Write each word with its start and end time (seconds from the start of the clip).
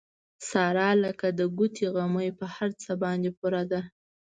ساره 0.49 0.89
لکه 1.03 1.27
د 1.39 1.41
ګوتې 1.57 1.85
غمی 1.95 2.29
په 2.39 2.45
هر 2.55 2.69
څه 2.81 2.91
باندې 3.03 3.29
پوره 3.37 3.63
ده. 3.71 3.81